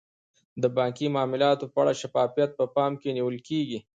د 0.61 0.63
بانکي 0.77 1.07
معاملاتو 1.15 1.71
په 1.73 1.77
اړه 1.83 1.93
شفافیت 2.01 2.51
په 2.59 2.65
پام 2.75 2.91
کې 3.01 3.09
نیول 3.17 3.37
کیږي. 3.47 3.79